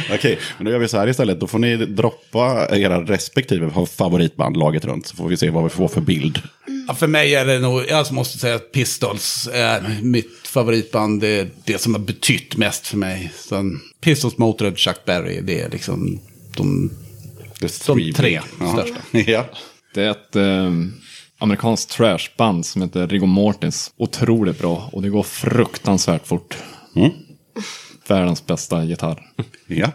[0.13, 1.39] Okej, men då gör vi så här istället.
[1.39, 5.08] Då får ni droppa era respektive favoritband laget runt.
[5.08, 6.41] Så får vi se vad vi får för bild.
[6.88, 11.21] Ja, för mig är det nog, jag måste säga att Pistols är mitt favoritband.
[11.21, 13.32] Det är det som har betytt mest för mig.
[13.36, 16.19] Sen Pistols, Motörhead, Chuck Berry, det är liksom
[16.58, 16.91] de...
[17.86, 18.73] De tre Ja.
[18.73, 18.95] största.
[19.32, 19.45] ja.
[19.93, 20.71] Det är ett, eh,
[21.43, 23.91] amerikanskt trashband som heter Rigor Mortis.
[23.97, 26.58] Otroligt bra och det går fruktansvärt fort.
[26.95, 27.12] Mm.
[28.08, 29.21] Världens bästa gitarr.
[29.67, 29.88] Ja.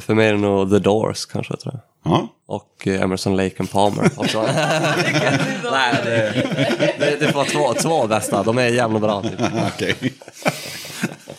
[0.00, 2.12] För mig är det nog The Doors kanske tror jag.
[2.12, 2.28] ja.
[2.46, 4.42] Och eh, Emerson Lake and Palmer också.
[5.72, 6.46] Nej, det,
[6.98, 8.42] det, det får två, två bästa.
[8.42, 9.22] De är jävla bra.
[9.22, 9.40] Typ.
[9.74, 10.12] Okej.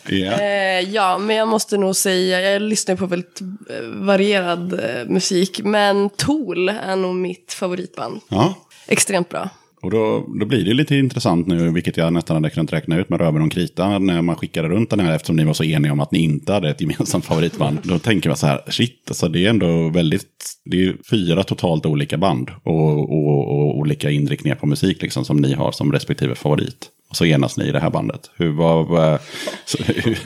[0.05, 0.31] ja.
[0.31, 5.61] Eh, ja, men jag måste nog säga, jag lyssnar på väldigt eh, varierad eh, musik,
[5.63, 8.21] men Tool är nog mitt favoritband.
[8.29, 8.53] ja.
[8.87, 9.49] Extremt bra.
[9.81, 13.09] Och då, då blir det lite intressant nu, vilket jag nästan hade kunnat räkna ut
[13.09, 15.91] med röven och krita när man skickade runt den här, eftersom ni var så eniga
[15.91, 17.79] om att ni inte hade ett gemensamt favoritband.
[17.83, 21.85] Då tänker man så här, shit, alltså det är ändå väldigt, det är fyra totalt
[21.85, 26.35] olika band och, och, och olika inriktningar på musik liksom som ni har som respektive
[26.35, 26.89] favorit.
[27.09, 28.31] Och så enas ni i det här bandet.
[28.35, 28.83] Hur var...
[28.83, 29.19] vad-
[29.65, 30.19] så- hur-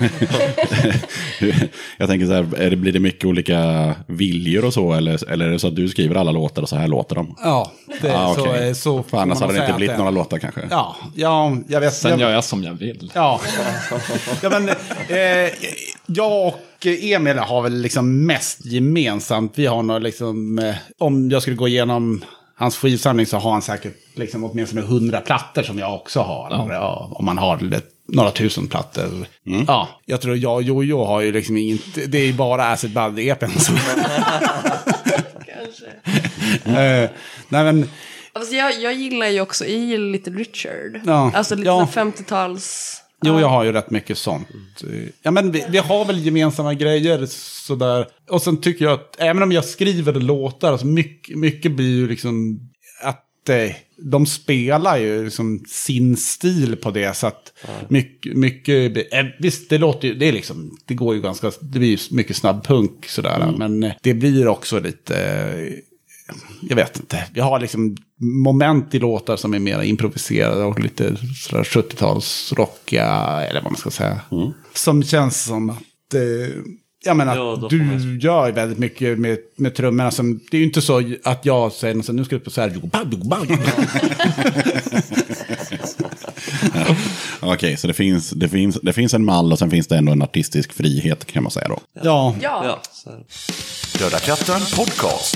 [1.40, 4.94] hur- jag tänker så här, är det, blir det mycket olika viljor och så?
[4.94, 7.36] Eller, eller är det så att du skriver alla låtar och så här låter de?
[7.44, 9.98] Ja, det, Ah, så, eh, så För annars hade det inte blivit är.
[9.98, 10.62] några låtar kanske?
[10.70, 11.94] Ja, ja, jag vet.
[11.94, 13.12] Sen jag, gör jag som jag vill.
[13.16, 13.42] Ja,
[14.42, 15.52] ja men eh,
[16.06, 19.52] jag och Emil har väl liksom mest gemensamt.
[19.56, 22.24] Vi har nog liksom, eh, om jag skulle gå igenom
[22.62, 26.68] hans skivsamling så har han säkert liksom åtminstone hundra plattor som jag också har.
[26.74, 27.10] Ja.
[27.12, 29.26] om man har lite- några tusen plattor.
[29.68, 32.92] Ja, jag tror jag och Jojo har ju liksom inget, det är ju bara Acid
[33.60, 33.76] som...
[35.46, 35.86] Kanske.
[36.82, 37.10] eh,
[37.50, 37.90] nej men,
[38.34, 41.02] Alltså jag, jag gillar ju också, jag gillar Little Richard.
[41.06, 41.32] Ja.
[41.36, 41.88] Alltså lite Ja.
[41.94, 42.98] så här 50-tals...
[43.26, 44.48] Jo, jag har ju rätt mycket sånt.
[45.22, 47.26] Ja, men vi, vi har väl gemensamma grejer
[47.68, 48.08] sådär.
[48.30, 52.08] Och sen tycker jag att även om jag skriver låtar, alltså mycket, mycket blir ju
[52.08, 52.60] liksom
[53.04, 57.16] att eh, de spelar ju liksom sin stil på det.
[57.18, 57.54] Så att
[57.90, 61.80] mycket, mycket eh, visst det låter ju, det är liksom, det går ju ganska, det
[61.80, 63.54] blir ju mycket snabbpunk sådär.
[63.58, 65.16] Men eh, det blir också lite,
[66.70, 67.26] jag vet inte.
[67.34, 71.16] Vi har liksom moment i låtar som är mer improviserade och lite
[71.50, 74.22] sådär 70-talsrockiga, eller vad man ska säga.
[74.74, 76.22] Som känns som att, eh,
[77.04, 80.12] jag menar, Ja, du man- gör väldigt mycket med, med trummorna.
[80.12, 82.62] Som, det är ju inte så att jag säger något nu ska du på så
[82.62, 82.72] här.
[87.42, 90.12] Okej, så det finns, det, finns, det finns en mall och sen finns det ändå
[90.12, 91.80] en artistisk frihet kan man säga då.
[92.04, 92.82] ja, Ja.
[93.06, 93.12] Ja.
[94.00, 95.36] Döda katten podcast.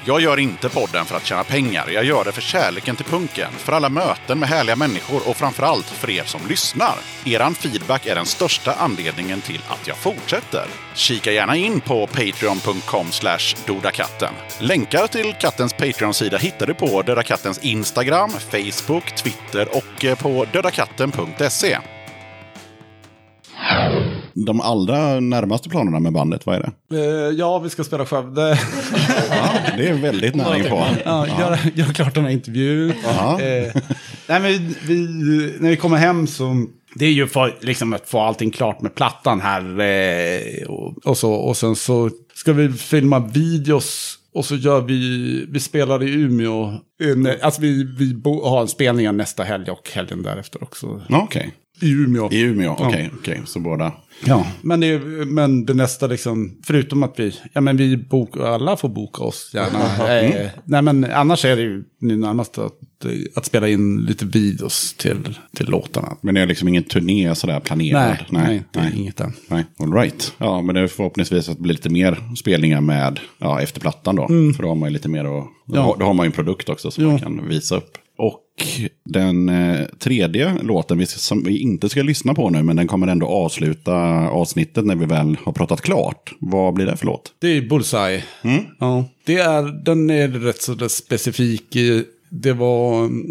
[0.05, 1.89] Jag gör inte podden för att tjäna pengar.
[1.89, 5.85] Jag gör det för kärleken till punken, för alla möten med härliga människor och framförallt
[5.85, 6.95] för er som lyssnar.
[7.25, 10.65] Eran feedback är den största anledningen till att jag fortsätter.
[10.95, 14.33] Kika gärna in på patreon.com slash dodakatten.
[14.59, 20.45] Länkar till kattens Patreon-sida hittar du på Döda Kattens Instagram, Facebook, Twitter och eh, på
[20.53, 21.77] dödakatten.se.
[24.33, 26.97] De allra närmaste planerna med bandet, vad är det?
[26.97, 28.59] Eh, ja, vi ska spela Skövde.
[29.81, 30.85] Det är väldigt nära inpå.
[31.05, 32.89] ja, göra, göra klart den här intervjun.
[32.89, 33.81] Eh,
[34.27, 35.07] nej, men vi,
[35.59, 36.65] när vi kommer hem så...
[36.95, 39.79] Det är ju för liksom, att få allting klart med plattan här.
[39.79, 44.17] Eh, och, och, så, och sen så ska vi filma videos.
[44.33, 46.73] Och så gör vi, vi spelar i Umeå.
[47.03, 51.01] En, alltså vi, vi bo, har en spelning nästa helg och helgen därefter också.
[51.09, 52.29] Okej, I Umeå.
[52.31, 52.75] i Umeå.
[52.79, 53.41] Okej, okej.
[53.45, 53.91] Så båda.
[54.25, 58.77] Ja, men det, men det nästa liksom, förutom att vi, ja men vi bokar, alla
[58.77, 59.79] får boka oss gärna.
[60.21, 64.25] Eh, nej men annars är det ju nu närmast att, eh, att spela in lite
[64.25, 66.17] videos till, till låtarna.
[66.21, 68.17] Men det är liksom ingen turné sådär planerad?
[68.29, 69.33] Nej, nej, det är inget än.
[69.47, 70.33] Nej, all right.
[70.37, 74.15] Ja, men det är förhoppningsvis att det blir lite mer spelningar med ja, efter plattan
[74.15, 74.27] då.
[74.27, 75.25] För då har man ju lite mer att...
[75.25, 75.81] Då, Ja.
[75.81, 77.09] har, då har man ju en produkt också som Ja.
[77.09, 77.97] man kan visa upp.
[79.05, 83.07] Den eh, tredje låten vi, som vi inte ska lyssna på nu, men den kommer
[83.07, 83.93] ändå avsluta
[84.29, 86.31] avsnittet när vi väl har pratat klart.
[86.39, 87.33] Vad blir det för låt?
[87.39, 88.23] Det är Bullseye.
[88.79, 91.75] Ja, det är, den är rätt så specifik.
[91.75, 93.25] i- Det var mm,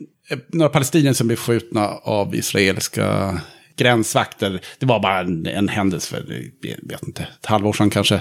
[0.49, 3.41] några palestinier som blev skjutna av israeliska
[3.77, 4.61] gränsvakter.
[4.79, 8.21] Det var bara en, en händelse för, jag vet inte, ett halvår sedan kanske.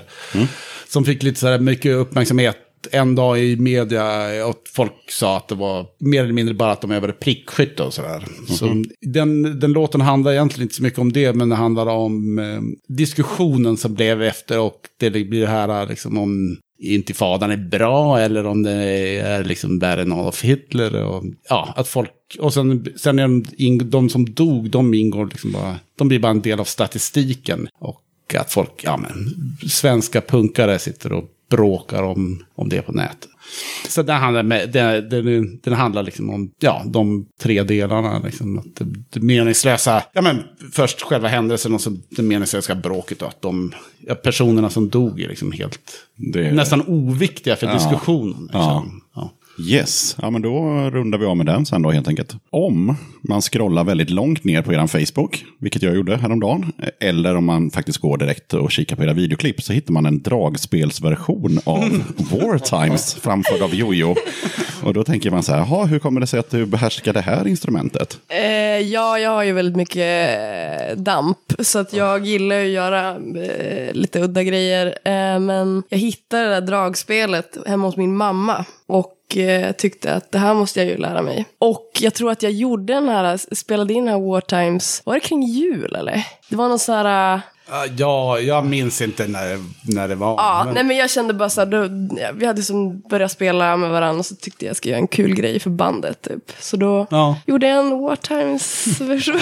[0.87, 2.57] Som fick lite så här mycket uppmärksamhet
[2.91, 6.81] en dag i media och folk sa att det var mer eller mindre bara att
[6.81, 8.25] de övade prickskytte och sådär.
[8.47, 12.39] Så den, den låten handlar egentligen inte så mycket om det, men det handlar om
[12.39, 18.19] eh, diskussionen som blev efter och det blir det här liksom om intifadan är bra
[18.19, 18.71] eller om det
[19.19, 21.03] är liksom värre än Adolf Hitler.
[21.03, 25.25] Och, ja, att folk, och sen, sen är de, in, de som dog, de ingår
[25.25, 27.67] liksom bara, de blir bara en del av statistiken.
[27.79, 28.03] Och
[28.37, 29.35] att folk, ja men,
[29.69, 33.29] svenska punkare sitter och bråkar om, om det på nätet.
[33.87, 38.19] Så den handlar, med, den, den, den handlar liksom om ja, de tre delarna.
[38.19, 43.21] Liksom, att det, det meningslösa, ja men först själva händelsen och så det meningslösa bråket.
[43.21, 45.79] Och att de ja, personerna som dog är liksom helt,
[46.15, 47.73] Det- nästan oviktiga för Ja.
[47.73, 48.41] diskussionen.
[48.43, 49.01] Liksom.
[49.15, 49.31] Ja.
[49.67, 52.35] Yes, ja men då rundar vi av med den sen då helt enkelt.
[52.49, 57.45] Om man scrollar väldigt långt ner på er Facebook, vilket jag gjorde häromdagen, eller om
[57.45, 61.79] man faktiskt går direkt och kikar på era videoklipp så hittar man en dragspelsversion av
[62.31, 64.15] War Times framförd av Jojo.
[64.83, 67.47] Och då tänker man så här, hur kommer det sig att du behärskar det här
[67.47, 68.19] instrumentet?
[68.27, 72.73] Eh, ja, jag har ju väldigt mycket eh, damp, så att jag gillar ju att
[72.73, 74.85] göra eh, lite udda grejer.
[74.85, 80.31] Eh, men jag hittade det där dragspelet hemma hos min mamma och Eh, tyckte att
[80.31, 81.45] det här måste jag ju lära mig.
[81.59, 85.13] Och jag tror att jag gjorde den här, spelade in den här War Times, var
[85.13, 86.27] det kring jul eller?
[86.49, 87.35] Det var någon sån här...
[87.35, 87.41] Eh,
[87.97, 90.29] Ja, jag minns inte när, när det var.
[90.37, 91.77] Ja, men- nej men jag kände bara så här, då,
[92.21, 95.07] ja, vi hade som börjat spela med varandra och så tyckte jag skulle göra en
[95.07, 96.51] kul grej för bandet typ.
[96.59, 97.35] Så då Ja.
[97.45, 99.39] gjorde jag en War Times-version.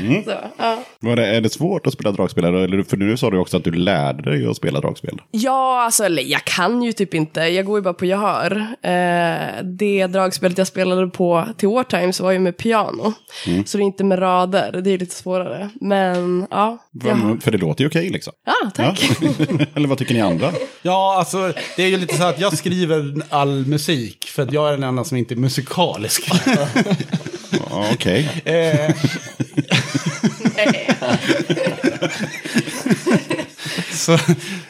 [0.00, 0.24] Mm.
[0.24, 0.78] Så, ja.
[1.00, 2.44] Var det, är det svårt att spela dragspel?
[2.44, 5.22] Eller, för nu sa du också att du lärde dig att spela dragspel.
[5.30, 7.40] Ja, alltså eller jag kan ju typ inte.
[7.40, 8.66] Jag går ju bara på gehör.
[8.82, 13.12] Eh, det dragspelet jag spelade på till War Times var ju med piano.
[13.46, 13.66] Mm.
[13.66, 14.80] Så det är inte med rader.
[14.84, 15.70] Det är lite svårare.
[15.80, 16.78] Men ja.
[17.02, 18.32] För, för det låter ju okej liksom.
[18.46, 19.10] Ja, tack.
[19.74, 20.52] Eller vad tycker ni andra?
[20.82, 24.68] Ja, alltså det är ju lite så att jag skriver all musik för att jag
[24.68, 26.30] är den enda som inte är musikalisk.
[27.70, 28.42] Ja, Okej.
[28.44, 28.94] Eh,
[33.92, 34.12] så,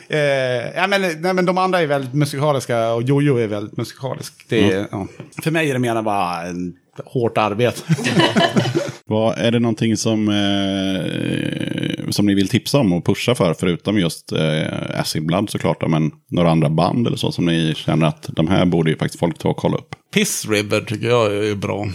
[0.08, 0.18] eh,
[0.76, 4.34] ja, men, nej, men de andra är väldigt musikaliska och Jojo är väldigt musikalisk.
[4.48, 5.06] Det är, ja.
[5.42, 7.80] För mig är det mer bara en hårt arbete.
[9.06, 13.98] Vad, är det någonting som, eh, som ni vill tipsa om och pusha för, förutom
[13.98, 18.06] just eh, Acid Blood såklart, då, men några andra band eller så som ni känner
[18.06, 19.96] att de här borde ju faktiskt folk ta och kolla upp?
[20.14, 21.86] Piss River tycker jag är bra.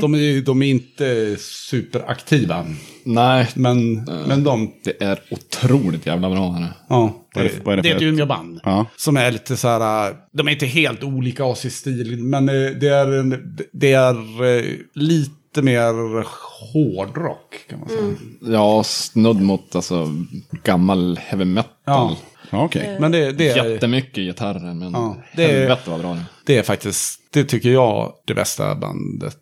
[0.00, 2.66] De, är, de är inte superaktiva.
[3.04, 6.50] Nej, Men, men de, det är otroligt jävla bra.
[6.50, 6.68] Här.
[6.88, 7.18] ja.
[7.34, 8.60] Vad är Det, vad är det det är ett Umeåband.
[8.64, 8.86] Ja.
[8.96, 12.54] Som är lite så här, de är inte helt olika oss i stil, men eh,
[12.54, 13.38] det är,
[13.72, 14.64] det är eh,
[14.94, 16.24] lite mer
[16.72, 18.14] hårdrock kan man säga.
[18.40, 20.08] Ja, snudd mot alltså,
[20.64, 21.70] gammal heavy metal.
[21.84, 22.16] Ja.
[22.52, 22.96] Ja, Okej.
[23.00, 26.24] Men det, det, är, Jättemycket gitarrer, men Ja, det är- helvete vad bra det är.
[26.46, 29.36] det är faktiskt, det tycker jag, det bästa bandet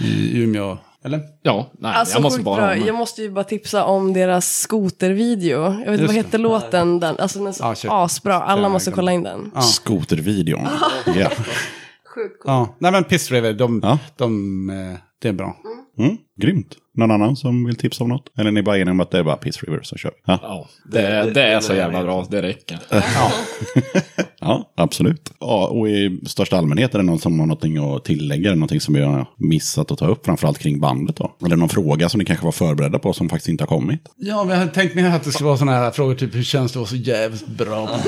[0.00, 0.78] i Umeå.
[1.04, 1.20] Eller?
[1.42, 2.76] Ja, nej, Alltså, jag måste bara bra.
[2.76, 5.62] Jag måste ju bara tipsa om deras skotervideo.
[5.62, 6.12] Jag vet inte, vad det.
[6.12, 7.00] heter låten?
[7.00, 7.16] Den?
[7.18, 7.90] Alltså den är så shit.
[7.90, 8.34] asbra.
[8.34, 9.50] Alla måste kolla in den.
[9.62, 10.68] Skotervideon.
[11.06, 11.30] Ja.
[12.14, 12.52] Sjukt cool.
[12.52, 13.98] Ja, nej men Piss River, de, Ja.
[14.16, 15.56] de, eh, det är bra.
[15.98, 16.76] Mm, grymt.
[16.98, 18.38] Någon annan som vill tipsa om något?
[18.38, 20.12] Eller är ni bara eniga om att det är bara Peace River som kör?
[20.26, 22.78] Ja, Ja, det, det är så jävla bra, det räcker.
[24.40, 25.32] ja absolut.
[25.40, 28.94] Ja, och i största allmänhet är det någon som har någonting att tillägga, någonting som
[28.94, 31.36] vi har missat att ta upp, framförallt kring bandet då?
[31.46, 34.00] Eller någon fråga som ni kanske var förberedda på som faktiskt inte har kommit?
[34.16, 36.42] Ja, men jag hade tänkt mig att det skulle vara sådana här frågor, typ hur
[36.42, 37.90] känns det att vara så jävligt bra?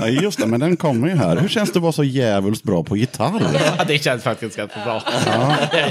[0.00, 1.36] Ja, just det, men den kommer ju här.
[1.36, 3.42] Hur känns det att vara så jävligt bra på gitarr?
[3.78, 5.02] Ja, det känns faktiskt ganska bra.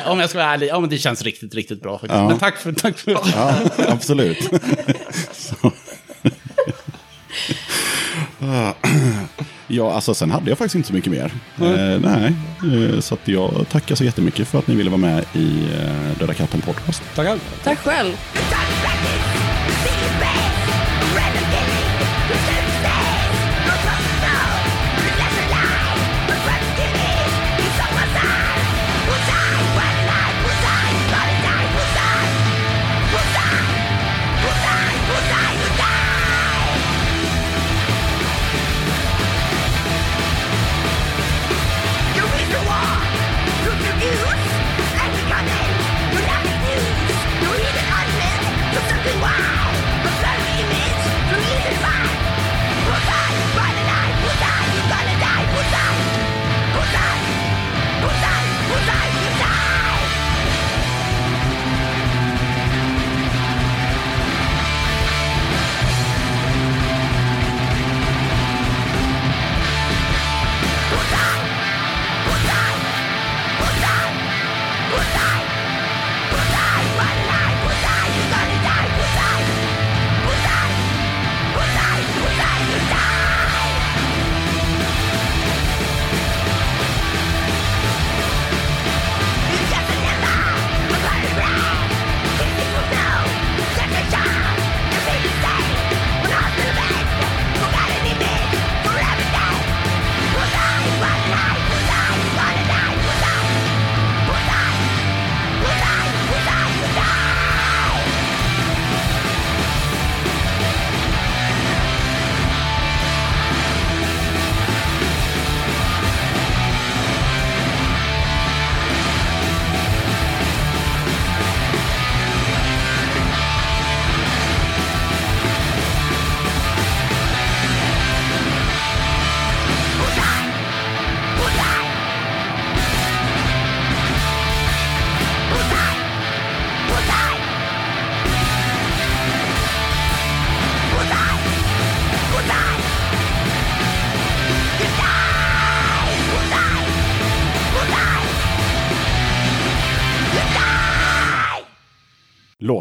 [0.11, 2.21] Om jag ska vara ärlig, ja men det känns riktigt, riktigt bra faktiskt.
[2.21, 3.53] Men tack för, tack för Ja,
[3.87, 4.49] absolut.
[9.67, 11.31] Ja, alltså sen hade jag faktiskt inte så mycket mer.
[11.61, 12.33] Eh, nej,
[12.93, 16.19] eh, så att jag tackar så jättemycket för att ni ville vara med i eh,
[16.19, 17.03] Döda katten podcast.
[17.15, 17.39] Tackar.
[17.63, 18.13] Tack själv.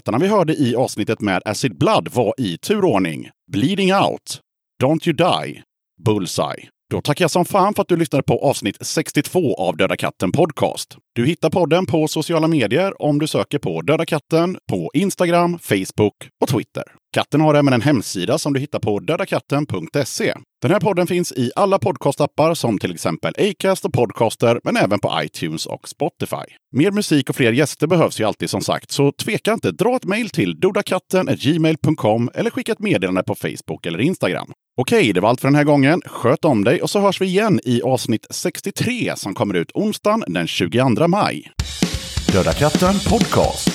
[0.07, 4.41] Låtarna vi hörde i avsnittet med Acid Blood var i turordning Bleeding Out,
[4.83, 5.63] Don't You Die,
[6.05, 6.69] Bullseye.
[6.91, 10.33] Då tackar jag som fan för att du lyssnade på avsnitt 62 av Döda katten
[10.33, 10.97] Podcast.
[11.15, 16.29] Du hittar podden på sociala medier om du söker på Döda katten på Instagram, Facebook
[16.41, 16.85] och Twitter.
[17.17, 20.35] Katten har även en hemsida som du hittar på dödakatten.se.
[20.63, 24.99] Den här podden finns i alla podcastappar som till exempel Acast och Podcaster, men även
[24.99, 26.55] på iTunes och Spotify.
[26.77, 29.73] Mer musik och fler gäster behövs ju alltid som sagt, så tveka inte.
[29.73, 34.53] Dra ett mejl till dodakatten.gmail.com eller skicka ett meddelande på Facebook eller Instagram.
[34.81, 36.03] Okej, det var allt för den här gången.
[36.07, 40.25] Sköt om dig och så hörs vi igen i avsnitt 63 som kommer ut onsdagen
[40.27, 41.53] den 22 maj.
[42.33, 43.69] Döda katten Podcast.